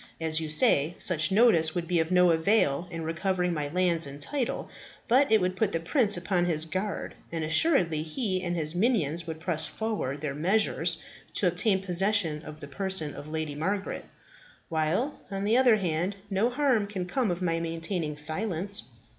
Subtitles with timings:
[0.19, 4.19] As you say, such notice would be of no avail in recovering my lands and
[4.19, 4.67] title,
[5.07, 9.27] but it would put the prince upon his guard; and assuredly he and his minions
[9.27, 10.97] would press forward their measures
[11.35, 14.05] to obtain possession of the person of the Lady Margaret;
[14.69, 18.89] while, on the other hand, no harm can come of my maintaining silence."